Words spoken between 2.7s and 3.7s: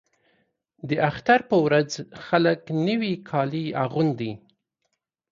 نوي کالي